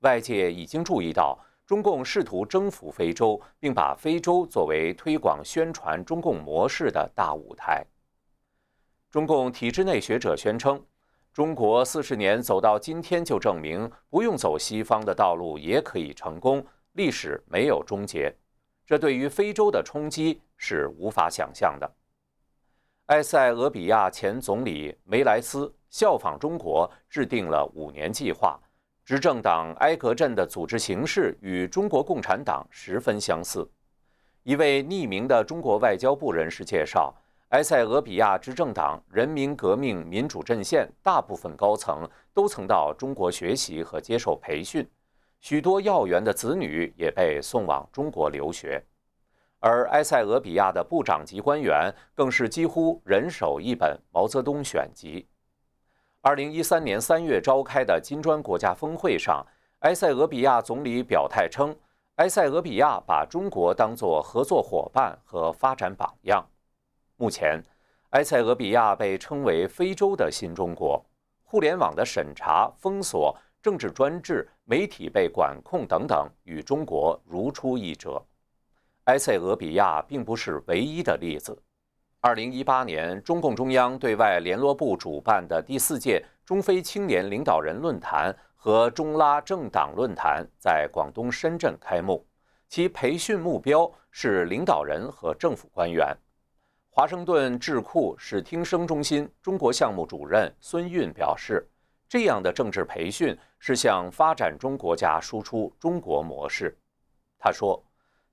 [0.00, 1.38] 外界已经注意到。
[1.64, 7.86] 中共试图征服非洲，并把非洲作为推广宣传中共模式的大舞台。
[9.08, 10.84] 中共体制内学者宣称，
[11.32, 18.34] 中国四十年走到今天，就证明不用走西方的道路也可以成功，历史没有终结。
[18.84, 21.88] 这对于非洲的冲击是无法想象的。
[23.06, 28.58] 埃塞俄比亚前总理梅莱斯效仿中国，制定了五年计划。
[29.04, 33.68] 执政党埃格镇的组织形式与中国共产党十分相似。
[34.44, 37.12] 一位匿名的中国外交部人士介绍，
[37.48, 44.88] 埃塞俄比亚执政党人民革命民主阵线大部分高层都曾到中国学习和接受培训，
[45.40, 48.80] 许多要员的子女也被送往中国留学，
[49.58, 55.26] 而埃塞俄比亚的部长级官员更是几乎人手一本《毛泽东选集》。
[56.22, 59.42] 二零一三年三月召开的金砖国家峰会上，
[59.78, 61.74] 埃塞俄比亚总理表态称，
[62.16, 66.46] 埃塞俄比亚把中国当作合作伙伴和发展榜样。
[67.16, 67.62] 目前，
[68.10, 71.02] 埃塞俄比亚被称为非洲的新中国，
[71.42, 78.22] 互联网的审查、封锁、政治专制、媒体被管控等等，与中国如出一辙。
[79.04, 81.56] 埃塞俄比亚并不是唯一的例子。
[82.22, 92.22] 二零一八年，中共中央对外联络部主办的第四届中非青年领导人论坛和中拉政党论坛在广东深圳开幕，
[92.68, 96.14] 其培训目标是领导人和政府官员。
[96.90, 101.66] 华盛顿智库史听声中心中国项目主任孙运表示，
[102.06, 106.76] 这样的政治培训是向发展中国家输出中国模式。
[107.38, 107.82] 他说，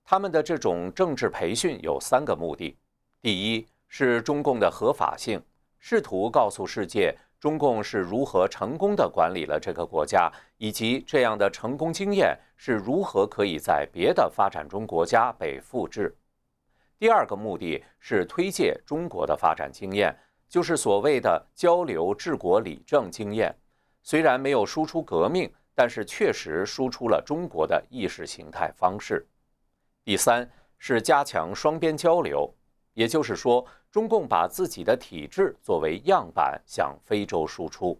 [0.04, 2.76] 他们的这种政治培训有三个目的：
[3.22, 5.42] 第一，是中共的合法性，
[5.78, 16.14] 试图告诉世界中共是如何成功地管理了这个国家，以及这样的成功经验是如何可以在别的发展中国家被复制。
[16.98, 20.14] 第二个目的是推介中国的发展经验，
[20.48, 23.54] 就是所谓的交流治国理政经验。
[24.02, 29.26] 虽然没有输出革命，但是确实输出了中国的意识形态方式。
[30.04, 32.52] 第三是加强双边交流，
[32.92, 33.64] 也就是说。
[33.90, 37.98] 中共把自己的体制作为样板向非洲输出。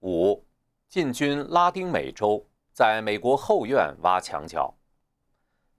[0.00, 0.44] 五，
[0.88, 4.74] 进军拉丁美洲，在美国后院挖墙脚。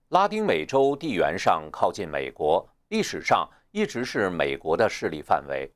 [0.09, 5.69] 拉丁美洲地缘上靠近美国，历史上一直是美国的势力范围。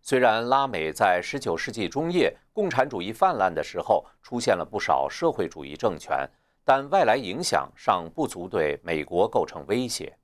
[0.00, 6.26] 虽然拉美在19世纪中叶共产主义泛滥的时候出现了不少社会主义政权，
[6.64, 10.16] 但外来影响尚不足对美国构成威胁。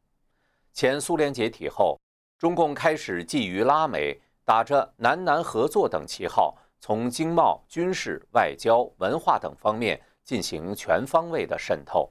[0.73, 2.01] 前苏联解体后。
[2.41, 12.11] 中共开始觊觎拉美，打着南南合作等旗号，从经贸、军事、外交、文化等方面进行全方位的渗透。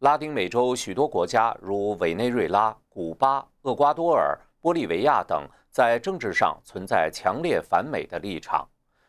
[0.00, 8.68] 拉丁美洲许多国家，如委内瑞拉、古巴、厄瓜多尔、玻利维亚等，在政治上存在强烈反美的立场。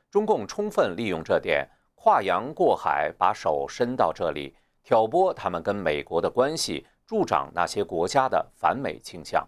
[0.10, 9.46] 中共充分利用这点，跨洋过海，把手伸到这里，挑拨他们跟美国的关系，助长那些国家的反美倾向。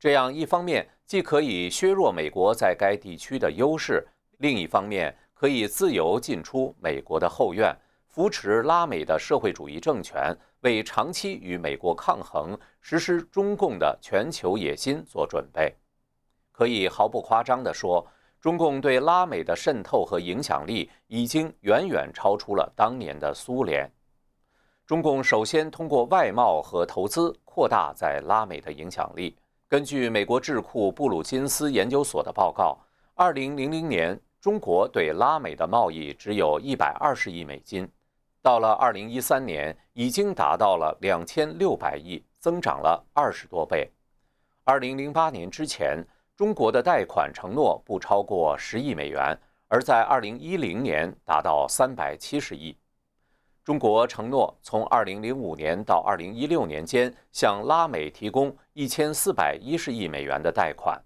[0.00, 4.04] 这样一方面既可以削弱美国在该地区的优势，
[4.38, 7.72] 另一方面可以自由进出美国的后院，
[8.08, 15.76] 扶持拉美的社会主义政权，为长期与美国抗衡、实施中共的全球野心做准备。
[16.50, 18.04] 可以毫不夸张地说。
[18.40, 23.86] 中共对拉美的渗透和影响力已经远远超出了当年的苏联。
[24.86, 29.36] 中共首先通过外贸和投资扩大在拉美的影响力。
[29.70, 32.76] 根据美国智库布鲁金斯研究所的报告
[33.14, 37.88] ，2000年中国对拉美的贸易只有一百二十亿美金，
[38.42, 43.88] 到了2013年已经达到了两千六百亿，增长了二十多倍。
[44.64, 46.04] 2008年之前。
[46.36, 52.74] 中国的贷款承诺不超过十亿美元，而在二零一零年达到三百七十亿。
[53.64, 61.00] 中国承诺从二零零五年到二零一六年间向拉美提供一千四百一十亿美元的贷款。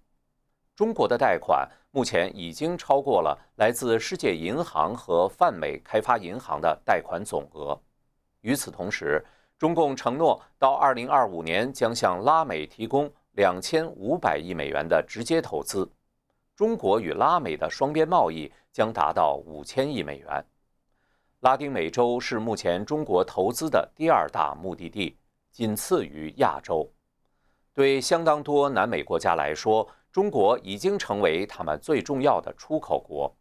[0.75, 7.79] 中国的贷款目前已经超过了来自世界银行和泛美开发银行的贷款总额。
[8.41, 9.23] 与此同时，
[9.57, 13.11] 中共承诺到二零二五年将向拉美提供。
[13.35, 15.91] 两千五百亿美元的直接投资，
[16.55, 20.45] 中国与拉美的双边贸易将达到五千亿美元。
[21.45, 25.15] 拉丁美洲是目前中国投资的第二大目的地，
[25.51, 26.91] 仅次于亚洲。
[27.71, 33.31] 对相当多南美国家来说，中国已经成为他们最重要的出口国。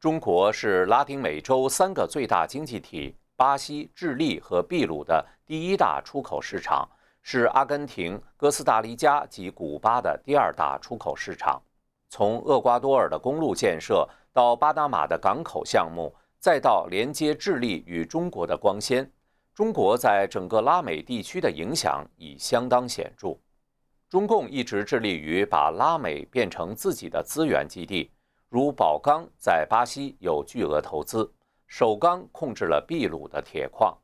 [0.00, 6.88] 中国是拉丁美洲三个最大经济体——巴西、智利和秘鲁的第一大出口市场。
[7.20, 11.60] 是阿根廷、哥斯达黎加及古巴的第二大出口市场。
[12.08, 19.10] 从厄瓜多尔的公路建设到巴拿马的港口项目，再到连接智利与中国的光纤，
[19.54, 23.36] 中国在整个拉美地区的影响已相当显著。
[24.08, 28.10] 中共一直致力于把拉美变成自己的资源基地，
[28.48, 31.30] 如宝钢在巴西有巨额投资，
[31.66, 33.94] 首钢控制了秘鲁的铁矿。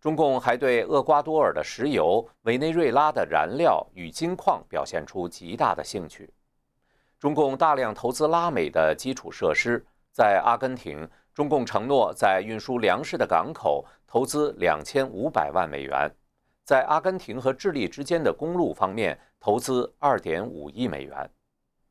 [0.00, 6.30] 中共还对厄瓜多尔的石油、委内瑞拉的燃料与金矿表现出极大的兴趣。
[7.18, 16.08] 中共大量投资拉美的基础设施，在阿根廷，中共承诺在运输粮食的港口投资两千五百万美元；
[16.64, 21.28] 在阿根廷和智利之间的公路方面投资二点五亿美元。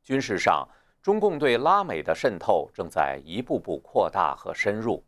[0.02, 0.66] 军事上，
[1.02, 5.04] 中共对拉美的渗透正在一步步扩大和深入。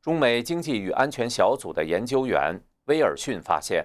[0.00, 3.84] 中美经济与安全小组的研究员威尔逊发现，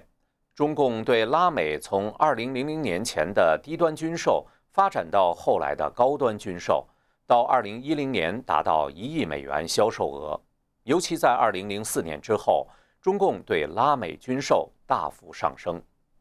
[0.54, 6.86] 中共对拉美从2000年前的低端军售发展到后来的高端军售，
[7.26, 10.40] 到2010年达到一亿美元销售额。
[10.84, 12.68] 尤其在2004年之后，
[13.00, 15.80] 中共对拉美军售大幅上升，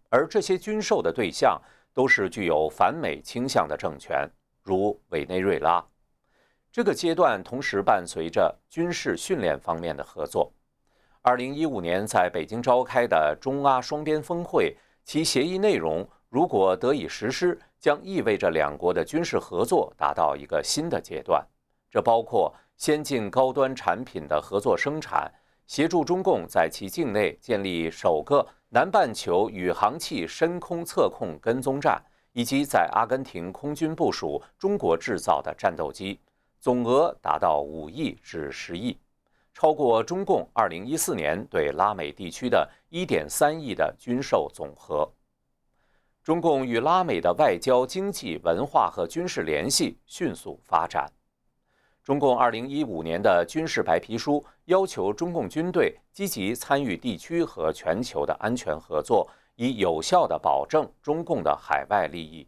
[0.10, 1.60] 而这些军售的对象
[1.94, 4.30] 都是具有反美倾向的政权，
[4.62, 5.84] 如委内瑞拉。
[6.72, 10.54] 这个阶段同时伴随着军事训练方面的合作。
[11.22, 21.46] 二零一五年在北京召开的中阿双边峰会，其协议内容如果得以实施，将意味着两国的军事合作达到一个新的阶段。
[21.90, 25.30] 这包括先进高端产品的合作生产，
[25.66, 32.02] 协助中共在其境内建立首个南半球宇航器深空测控跟踪站，
[32.34, 36.20] 以及在阿根廷空军部署中国制造的战斗机。
[36.60, 38.96] 总额达到五亿至十亿，
[39.54, 45.12] 超过中共二零一四年对拉美地区的一点三亿的军售总和。
[46.24, 51.12] 中共与拉美的外交、经济、文化和军事联系迅速发展。
[52.04, 62.48] 中共二零一五年的军事白皮书要求中共军队积极参与地区和全球的安全合作，以有效地保证中共的海外利益。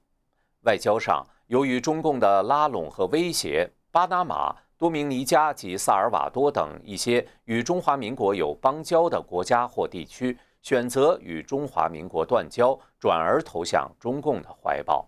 [0.62, 3.70] 外交上，由于中共的拉拢和威胁。
[3.92, 15.06] 巴拿马、多明尼加及萨尔瓦多等一些与中华民国有邦交的国家或地区，选择与中华民国断交，转而投向中共的怀抱。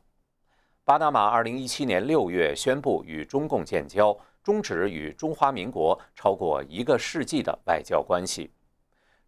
[0.84, 8.51] 巴拿马2017年6月宣布与中共建交，终止与中华民国超过一个世纪的外交关系。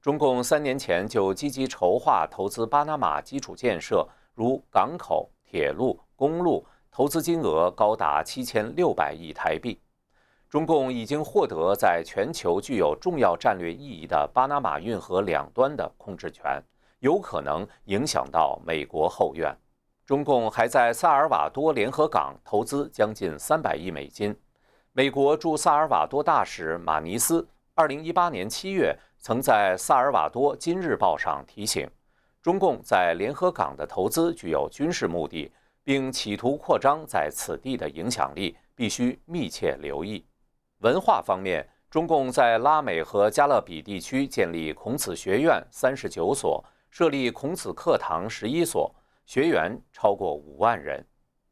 [0.02, 4.06] 中共三年前就积极筹划投资巴拿马基础建设，
[4.36, 9.80] 如港口、铁路、公路，投资金额高达七千六百亿台币。
[10.50, 16.64] 中共已经获得在全球具有重要战略意义的巴拿马运河两端的控制权，
[17.00, 19.54] 有可能影响到美国后院。
[20.06, 24.34] 中共还在萨尔瓦多联合港投资将近三百亿美金。
[24.94, 27.46] 美国驻萨尔瓦多大使马尼斯
[27.76, 31.86] 二零一八年七月曾在萨尔瓦多《今日报》上提醒，
[32.42, 35.52] 中共在联合港的投资具有军事目的，
[35.84, 40.26] 并企图扩张在此地的影响力，必须密切留意。
[40.82, 48.94] 文化方面，中共在拉美和加勒比地区建立孔子学院三十九所，设立孔子课堂十一所，
[49.26, 51.04] 学员超过五万人。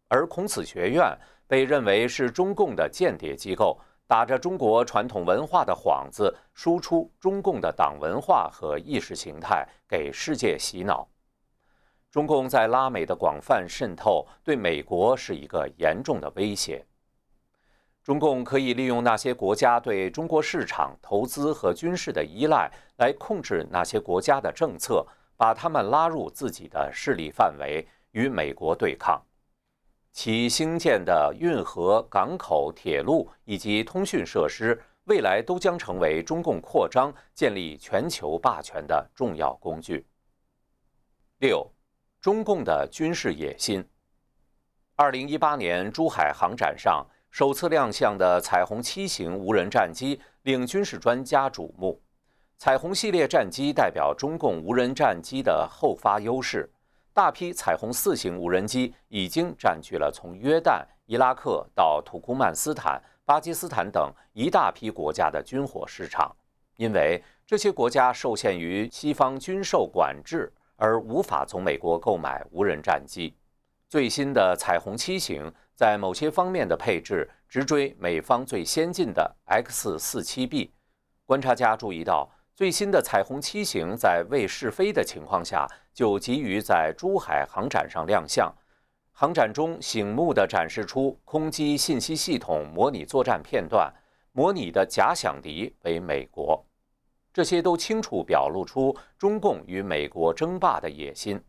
[0.08, 1.18] 而孔子学院
[1.48, 11.08] 被认为是中共的间谍机构，打着中国传统文化的幌子，输出中共的党文化和意识形态，给世界洗脑。
[12.12, 16.86] 中共在拉美的广泛渗透，对美国是一个严重的威胁。
[18.06, 25.04] 中共可以利用那些国家对中国市场投资和军事的依赖，来控制那些国家的政策，
[25.36, 29.20] 把他们拉入自己的势力范围，与美国对抗。
[30.12, 40.06] 其兴建的运河、港口、铁路以及通讯设施，未来都将成为中共扩张、建立全球霸权的重要工具。
[41.40, 41.68] 六，
[42.22, 43.84] 中共的军事野心。
[44.96, 47.04] 二零一八年珠海航展上。
[47.36, 52.02] 首次亮相的彩虹七型无人战机令军事专家瞩目。
[52.58, 56.72] 彩虹系列战机代表中共无人战机的后发优势。
[57.14, 66.34] 大批彩虹四型无人机已经占据了从约旦、伊拉克到土库曼斯坦、巴基斯坦等一大批国家的军火市场，
[66.78, 73.36] 因为这些国家受限于西方军售管制，而无法从美国购买无人战机。
[73.90, 75.54] 最新的彩虹七型。
[75.76, 80.74] 在某些方面的配置直追美方最先进的 X 四七 B。
[81.26, 88.54] 观察家注意到，最新的彩虹七型在未试飞的情况下就急于在珠海航展上亮相。
[89.12, 93.94] 航展中醒目地展示出空机信息系统模拟作战片段，
[94.32, 96.66] 模拟的假想敌为美国。
[97.34, 101.42] 这些都清楚表露出中共与美国争霸的野心。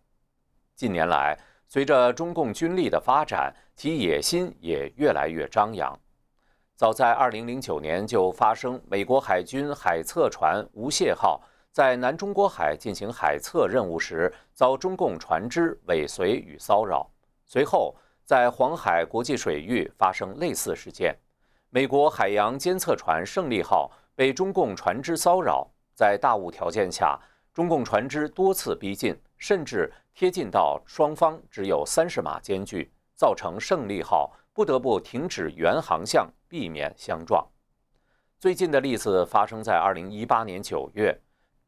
[0.74, 5.98] 近年来，随着中共军力的发展，其野心也越来越张扬。
[6.76, 11.40] 早在2009年就发生美国海军海测船“无懈号”
[11.72, 17.10] 在南中国海进行海测任务时，遭中共船只尾随与骚扰。
[17.44, 17.94] 随后，
[18.24, 21.16] 在黄海国际水域发生类似事件，
[21.70, 27.18] 美国海洋监测船“胜利号”被中共船只骚扰，在大雾条件下，
[27.56, 29.90] 中共船只多次逼近，甚至。
[30.12, 37.46] 贴近到双方只有三十码间距，造成胜利号不得不停止原航向，避免相撞。
[38.38, 41.18] 最近的例子发生在二零一八年九月，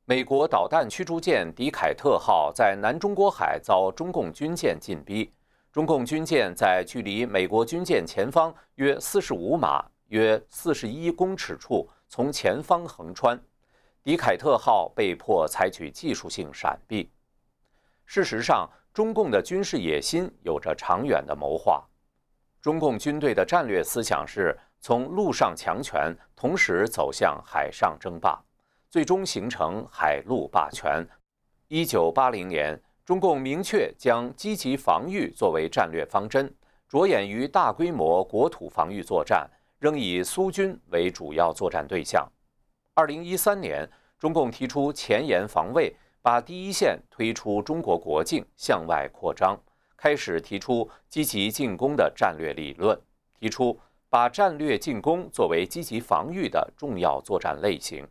[0.04, 5.32] 美国导弹驱逐舰迪凯特号在南中国海遭中共军舰进逼，
[5.72, 13.38] 中共军舰在距离美国军舰前方约四十五码（约四十一公尺）处从前方横穿，
[14.08, 17.10] 迪凯特号被迫采取技术性闪避。
[18.06, 21.86] 事实上，中共的军事野心有着长远的谋划。
[22.62, 28.42] 中共军队的战略思想是从陆上强权同时走向海上争霸，
[28.88, 31.06] 最终形成海陆霸权。
[31.66, 36.50] 一九八零年，中共明确将积极防御作为战略方针，
[36.88, 39.46] 着眼于大规模国土防御作战，
[39.78, 42.26] 仍以苏军为主要作战对象。
[42.98, 43.88] 二零一三年，
[44.18, 45.94] 中共提出前沿防卫。
[46.20, 49.56] 把第一线推出中国国境，向外扩张，
[49.96, 53.00] 开始提出积极进攻的战略理论，
[53.38, 53.78] 提出
[54.10, 58.04] 把战略进攻作为积极防御的重要作战类型。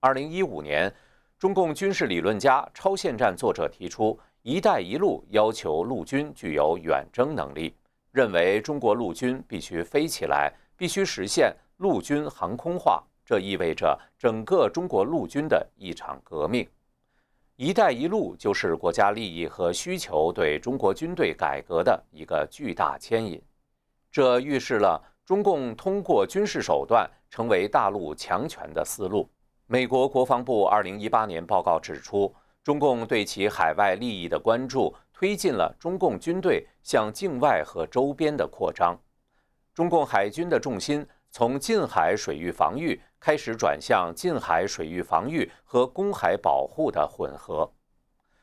[0.00, 0.90] 二零一五年，
[1.38, 7.76] 中共军事理论家、超限战作者提出“一带一路”，要求陆军具有远征能力，
[8.12, 16.66] 认为中国陆军必须飞起来，必须实现陆军航空化，这意味着整个中国陆军的一场革命。
[17.56, 23.38] “一带一路”就是国家利益和需求对中国军队改革的一个巨大牵引，
[24.10, 29.28] 这预示了中共通过军事手段成为大陆强权的思路。
[29.66, 38.98] 美国国防部2018年报告指出，中共对其海外利益的关注推进了中共军队向境外和周边的扩张，
[39.74, 41.06] 中共海军的重心。
[41.30, 47.70] 从近海水域防御开始转向近海水域防御和公海保护的混合。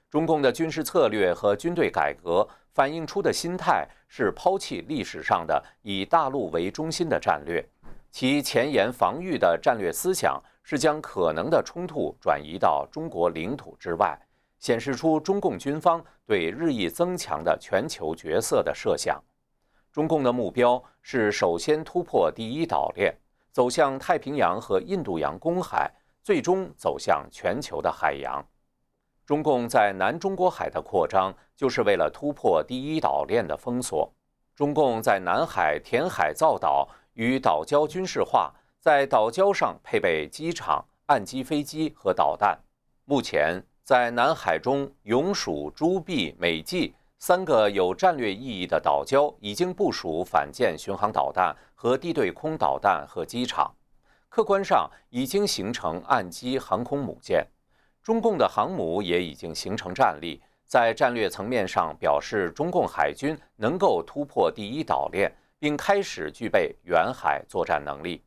[0.10, 7.66] 中共的军事策略和军队改革反映出的心态是抛弃历史上的以大陆为中心的战略，
[8.12, 14.18] 其前沿防御的战略思想是将可能的冲突转移到中国领土之外，
[14.60, 19.22] 显示出中共军方对日益增强的全球角色的设想。
[19.92, 23.14] 中共的目标是首先突破第一岛链，
[23.56, 25.90] 走向太平洋和印度洋公海，
[26.22, 28.46] 最终走向全球的海洋。
[29.26, 34.12] 中共在南中国海的扩张，就是为了突破第一岛链的封锁。
[34.54, 42.60] 中共在南海填海造岛，与岛礁军事化，在岛礁上配备机场、岸基飞机和导弹。
[43.06, 46.94] 目前，在南海中，永暑、朱碧、美济。
[47.18, 53.76] 三个有战略意义的岛礁已经部署反舰巡航导弹和地对空导弹和机场，
[54.30, 57.46] 客观上已经形成岸基航空母舰。
[58.02, 68.24] 中共的航母也已经形成战力，在战略层面上表示中共海军能够突破第一岛链，并开始具备远海作战能力。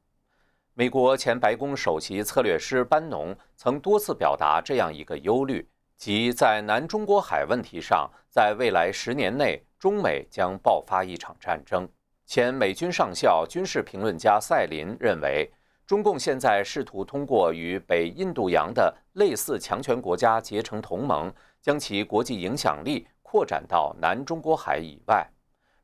[0.74, 5.68] 美国前白宫首席策略师班农曾多次表达这样一个忧虑。
[5.96, 11.88] 即在南中国海问题上，在未来十年内，中美将爆发一场战争。
[12.28, 15.50] 前美军上校、军事评论家赛林认为，
[15.86, 25.26] 中共现在试图通过与北印度洋的类似强权国家结成同盟，将其国际影响力扩展到南中国海以外。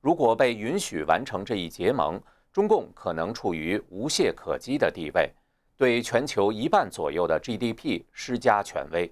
[0.03, 2.21] 如果被允许完成这一结盟，
[2.53, 5.33] 中共可能处于无懈可击的地位，
[5.79, 9.11] 对全球一半左右的 GDP 施加权威。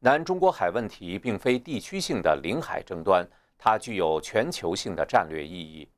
[0.00, 3.24] 南中国海问题并非地区性的领海争端，
[3.56, 5.88] 它具有全球性的战略意义。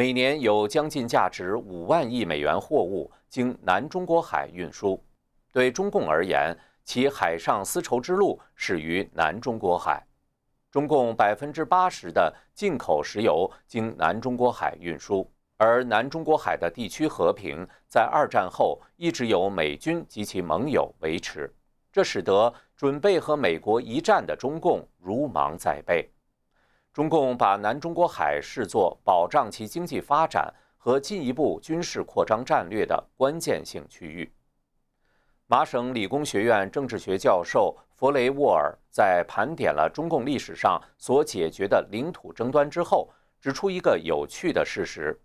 [0.00, 4.98] 每年有将近价值五万亿美元货物经南中国海运输，
[5.52, 10.02] 对中共而言，其海上丝绸之路始于南中国海。
[10.70, 21.54] 中共百分之八十的进口石油经南中国海运输，而南中国海的地区和平在二战后一直由美军及其盟友维持。
[21.92, 26.10] 这使得准备和美国一战的中共如芒在背。
[26.92, 34.32] 中共把南中国海视作保障其经济发展和进一步军事扩张战略的关键性区域。
[35.46, 43.08] 麻省理工学院政治学教授弗雷沃尔在盘点了中共历史上所解决的领土争端之后，
[43.40, 45.20] 指出一个有趣的事实：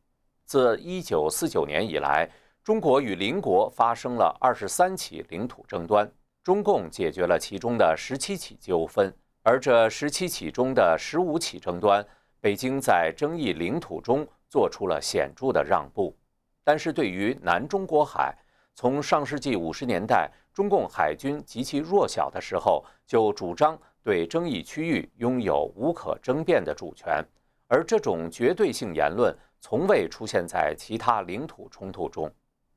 [0.45, 2.30] 自1949年以来，
[2.63, 6.11] 中国与邻国发生了23起领土争端。
[6.43, 9.11] 中共解决了其中的十七起纠纷，
[9.48, 12.04] 而这十七起中的十五起争端，
[12.41, 16.18] 北京在争议领土中做出了显著的让步。
[16.64, 18.36] 但是对于南中国海，
[18.74, 27.24] 从上世纪五十年代中共海军极其弱小的时候，就主张对争议区域拥有无可争辩的主权，
[27.68, 32.28] 而这种绝对性言论从未出现在其他领土冲突中。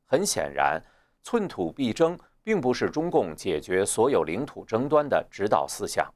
[0.05, 0.79] 很显然，
[1.23, 2.15] 寸土必争。
[2.45, 6.11] 并不是中共解决所有领土争端的指导思想。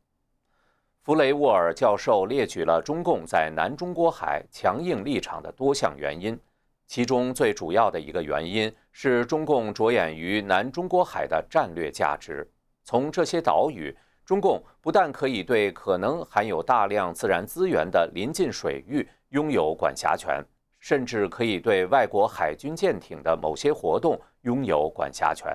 [1.05, 6.39] 弗雷沃尔教授列举了中共在南中国海强硬立场的多项原因，
[6.87, 12.49] 其中最主要的一个原因是中共着眼于南中国海的战略价值。
[12.85, 13.93] 从这些岛屿，
[14.25, 20.41] 中共不但可以对可能含有大量自然资源的临近水域拥有管辖权，
[20.79, 25.53] 甚至可以对外国海军舰艇的某些活动拥有管辖权。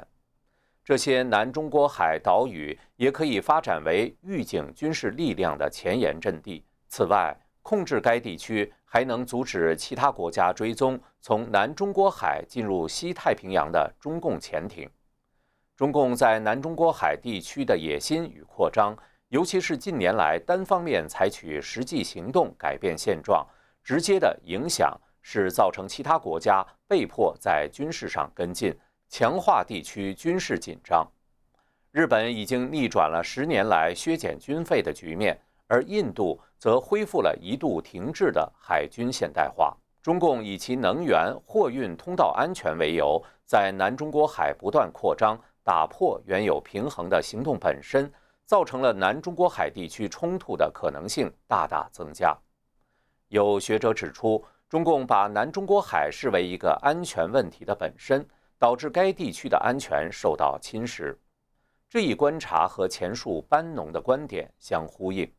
[0.88, 6.64] 这些南中国海岛屿也可以发展为预警军事力量的前沿阵地。
[6.88, 14.90] 此外，控制该地区还能阻止其他国家追踪从南中国海进入西太平洋的中共潜艇。
[15.76, 23.46] 中共在南中国海地区的野心与扩张，尤其是近年来单方面采取实际行动改变现状，
[23.84, 28.74] 直接的影响是造成其他国家被迫在军事上跟进。
[29.10, 31.08] 强化地区军事紧张，
[31.91, 39.76] 日本已经逆转了十年来削减军费的局面，而印度则恢复了一度停滞的海军现代化。
[40.01, 48.12] 中共以其能源货运通道安全为由，在南中国海不断扩张，打破原有平衡的行动本身，
[48.45, 52.38] 造成了南中国海地区冲突的可能性大大增加。
[53.30, 58.26] 有学者指出，中共把南中国海视为一个安全问题的本身。
[58.60, 61.16] 导致该地区的安全受到侵蚀，
[61.89, 65.32] 这一观察和前述班农的观点相呼应。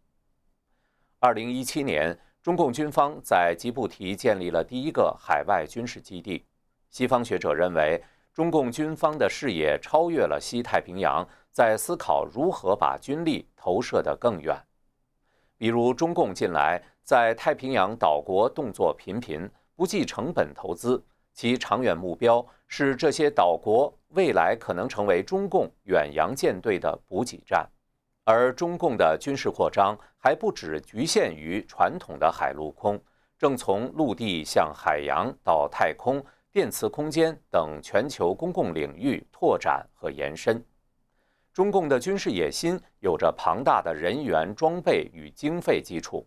[1.18, 6.46] 二零一七年，中共军方在吉布提建立了第一个海外军事基地。
[6.90, 8.02] 西方学者认为，
[8.32, 14.56] 中共军方的视野超越了西太平洋，在思考如何把军力投射得更远。
[15.56, 21.04] 比如，中共近来在太平洋岛国动作频频，不计成本投资，
[21.38, 27.64] 其长远目标是这些岛国未来可能成为中共远洋舰队的补给站。
[28.24, 33.00] 而中共的军事扩张还不只局限于传统的海陆空，
[33.38, 36.20] 正从陆地向海洋到太空、
[36.50, 40.60] 电磁空间等全球公共领域拓展和延伸。
[41.52, 46.26] 中共的军事野心有着庞大的人员、装备与经费基础。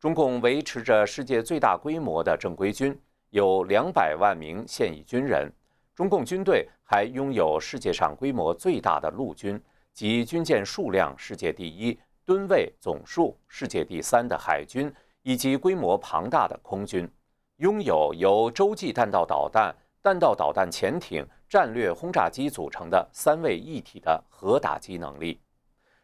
[0.00, 3.00] 中共维持着世界最大规模的正规军，
[3.30, 5.50] 有两百万名现役军人。
[5.94, 9.60] 中共军队还拥有世界上规模最大的陆军。
[9.94, 17.10] 及军舰数量世界第一、吨位总数世界第三的海军，以及规模庞大的空军，
[17.56, 25.40] 拥有由洲际弹道导弹、弹道导弹潜艇、战略轰炸机组成的三位一体的核打击能力。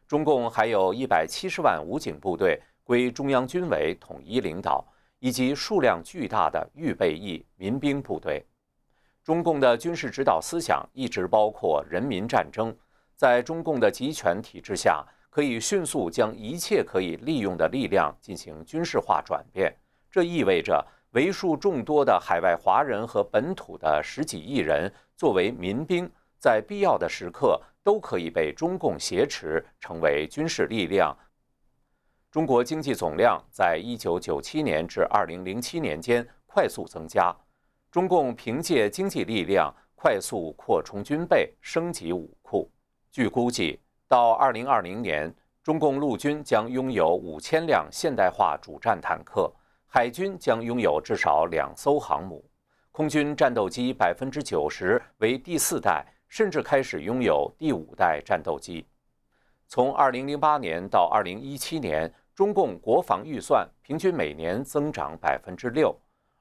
[0.08, 4.84] 中共还有一百七十万武警部队归中央军委统一领导，
[5.24, 8.44] 以及数量巨大的预备役民兵部队。
[9.22, 12.76] 中共的军事指导思想一直包括人民战争。
[13.16, 19.74] 在中共的集权体制下，可以迅速将一切可以利用的力量进行军事化转变。
[20.10, 26.06] 这意味着为数众多的海外华人和本土的十几亿人作为民兵，
[26.38, 31.16] 在必要的时刻都可以被中共挟持，成为军事力量。
[32.34, 37.32] 中国经济总量在一九九七年至二零零七年间快速增加，
[37.92, 42.68] 中共凭借经济力量快速扩充军备，升级武库。
[43.12, 43.78] 据估计，
[44.08, 45.32] 到2020年，
[45.62, 49.48] 中共陆军将拥有五千辆现代化主战坦克，
[49.86, 52.44] 海军将拥有至少两艘航母，
[52.90, 58.84] 空军战斗机百分之九十为第四代，甚至开始拥有第五代战斗机。
[59.68, 65.96] 从2008年到2017年，中共国防预算平均每年增长百分之六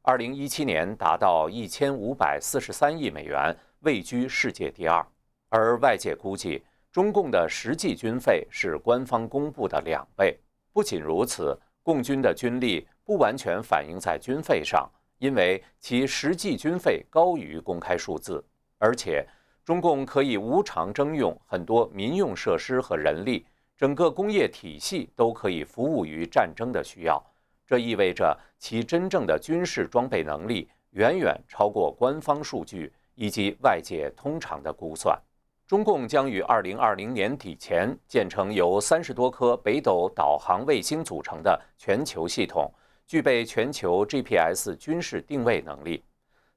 [0.05, 5.05] ，2017年达到一千五百四十三亿美元，位居世界第二。
[5.49, 10.35] 而外界估计，中共的实际军费是官方公布的两倍。
[10.71, 14.89] 不仅如此，共军的军力不完全反映在军费上，
[15.19, 18.43] 因为其实际军费高于公开数字。
[18.79, 19.23] 而且，
[19.63, 23.45] 中共可以无偿征用很多民用设施和人力，
[23.83, 27.21] 整个工业体系都可以服务于战争的需要。
[27.67, 35.21] 这意味着其真正的军事装备能力远远超过官方数据以及外界通常的估算。
[35.67, 42.71] 中共将于二零二零年底前建成由三十多颗北斗导航卫星组成的全球系统，
[43.05, 46.01] 具备全球 GPS 军事定位能力。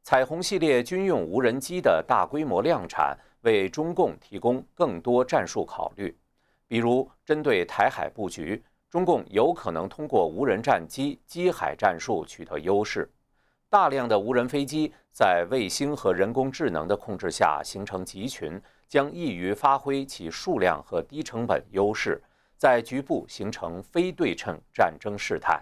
[0.04, 6.16] 彩虹系列军用无人机的大规模量产，为中共提供更多战术考虑。
[6.68, 13.10] 比如，针对台海布局，中共有可能通过无人战机机海战术取得优势。
[13.68, 18.60] 大量的无人飞机在卫星和人工智能的控制下形成集群。
[18.88, 22.22] 将易于发挥其数量和低成本优势，
[22.56, 25.60] 在局部形成非对称战争事态。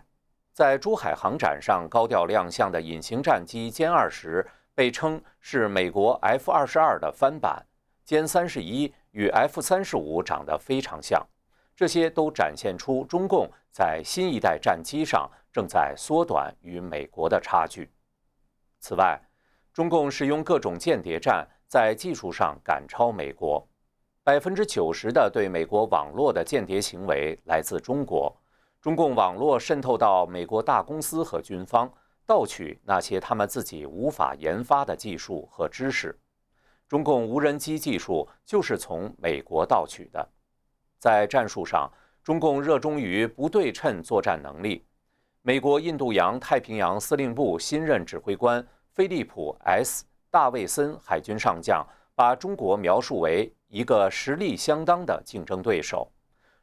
[0.53, 7.65] 在珠海航展上高调亮相的隐形战机歼二十，被称是美国 F 二十二的翻版。
[8.07, 11.27] 歼三十一与 F 三十五长得非常像，
[11.75, 17.91] 这些都展现出中共在新一代战机上正在缩短与美国的差距。
[18.79, 19.19] 此外，
[19.73, 21.49] 中共使用各种间谍战。
[21.67, 23.67] 在技术上赶超美国，
[24.23, 28.33] 百分之九十的对美国网络的间谍行为来自中国。
[28.81, 31.93] 中共网络渗透到美国大公司和军方，
[32.25, 36.17] 盗取那些他们自己无法研发的技术和知识。
[36.89, 40.28] 中共无人机技术就是从美国盗取的。
[40.99, 41.91] 在战术上，
[42.22, 44.85] 中共热衷于不对称作战能力。
[45.43, 50.05] 美国印度洋太平洋司令部新任指挥官菲利普 ·S。
[50.30, 56.11] 大卫森海军上将把中国描述为一个实力相当的竞争对手。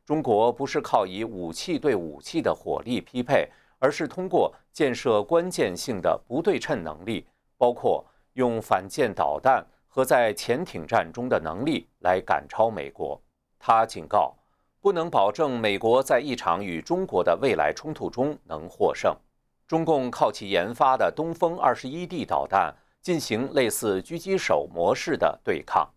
[0.05, 3.49] 中国不是靠以武器对武器的火力匹配，
[3.79, 7.25] 而是通过建设关键性的不对称能力，
[7.57, 13.21] 包括用反舰导弹和在潜艇战中的能力来赶超美国。
[13.59, 14.33] 他警告，
[14.79, 19.13] 不能保证美国在一场与中国的未来冲突中能获胜。
[19.67, 22.73] 中共靠其研发的东风二十一 D 导弹。
[23.01, 25.89] 进行类似狙击手模式的对抗。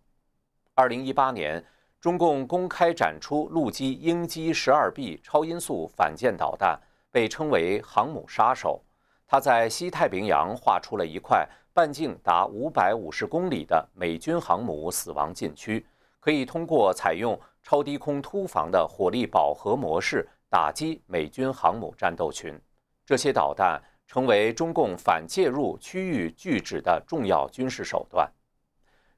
[0.73, 1.63] 二零一八年，
[2.01, 6.81] 中共公开展出陆基鹰击十二 B 超音速反舰导弹，
[7.11, 8.83] 被称为“航母杀手”。
[9.27, 15.85] 它在西太平洋画出了一块半径达五百五十公里的美军航母死亡禁区，
[16.21, 22.57] 可以通过采用超低空突防的火力饱和模式打击美军航母战斗群。
[23.05, 28.31] 这些导弹成为中共反介入区域拒止的重要军事手段。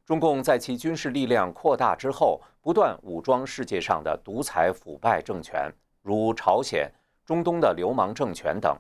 [0.04, 6.92] 中共在其军事力量扩大之后，不断武装世界上的独裁腐败政权，如朝鲜、
[7.24, 8.76] 中东的流氓政权等。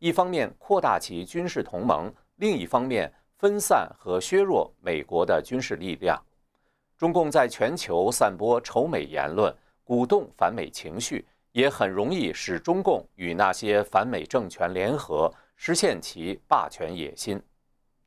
[0.00, 6.22] 一方面扩大其军事同盟，另一方面分散和削弱美国的军事力量。
[6.98, 9.50] 中共在全球散播仇美言论，
[9.82, 17.42] 鼓动反美情绪，也很容易使中共与那些反美政权联合，实现其霸权野心。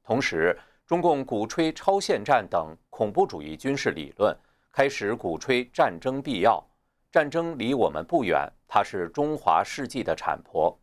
[0.03, 0.55] 同时，
[0.85, 4.37] 中共鼓吹超限战等恐怖主义军事理论，
[4.71, 6.63] 开始鼓吹战争必要。
[7.11, 10.79] 战争离我们不远，它是中华世纪的产婆。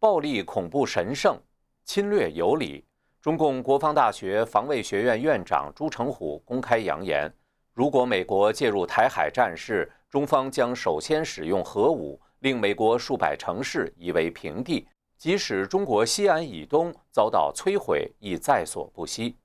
[0.00, 1.40] 暴力恐怖神圣，
[1.84, 2.84] 侵略有理。
[3.20, 7.30] 中共国防大学防卫学院院长朱成虎公开扬言：
[7.74, 14.88] 如果美国介入台海战事，中方将首先使用核武，令美国数百城市夷为平地。
[15.18, 19.36] 即使中国西安以东遭到摧毁，亦在所不惜。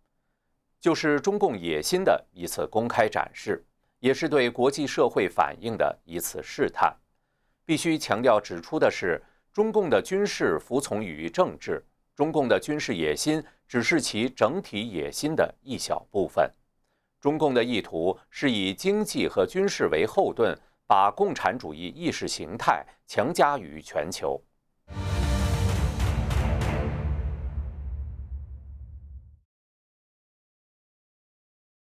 [0.79, 3.61] 就是中共野心的一次公开展示，
[3.99, 6.95] 也是对国际社会反应的一次试探。
[7.65, 9.21] 必须强调指出的是，
[9.51, 11.83] 中共的军事服从于政治，
[12.15, 16.49] 中共的军事野心只是其整体野心的一小部分。
[17.19, 20.57] 中共的意图是以经济和军事为后盾，
[20.87, 24.41] 把共产主义意识形态强加于全球。